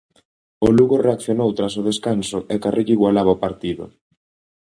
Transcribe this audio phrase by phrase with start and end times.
[0.67, 3.83] O Lugo reaccionou tras o descanso e Carrillo igualaba o partido.